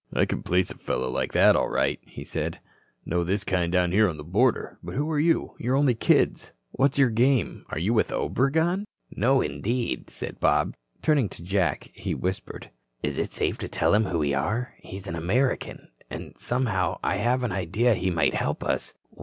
"I 0.11 0.25
can 0.25 0.41
place 0.41 0.71
a 0.71 0.77
fellow 0.79 1.11
like 1.11 1.31
that, 1.33 1.55
all 1.55 1.69
right," 1.69 1.99
he 2.01 2.23
said. 2.23 2.59
"Know 3.05 3.23
this 3.23 3.43
kind 3.43 3.71
down 3.71 3.91
here 3.91 4.09
on 4.09 4.17
the 4.17 4.23
border. 4.23 4.79
But 4.81 4.95
who 4.95 5.07
are 5.11 5.19
you? 5.19 5.53
You're 5.59 5.75
only 5.75 5.93
kids. 5.93 6.53
What's 6.71 6.97
your 6.97 7.11
game? 7.11 7.67
Are 7.69 7.77
you 7.77 7.93
with 7.93 8.11
Obregon?" 8.11 8.85
"No, 9.15 9.41
indeed," 9.41 10.09
said 10.09 10.39
Bob. 10.39 10.73
Turning 11.03 11.29
to 11.29 11.43
Jack, 11.43 11.91
he 11.93 12.15
whispered: 12.15 12.71
"Is 13.03 13.19
it 13.19 13.31
safe 13.31 13.59
to 13.59 13.67
tell 13.67 13.93
him 13.93 14.05
who 14.05 14.17
we 14.17 14.33
are? 14.33 14.73
He's 14.79 15.05
an 15.05 15.13
American. 15.15 15.89
And, 16.09 16.35
somehow, 16.35 16.97
I 17.03 17.17
have 17.17 17.43
an 17.43 17.51
idea 17.51 17.93
he 17.93 18.09
might 18.09 18.33
help 18.33 18.63
us." 18.63 18.95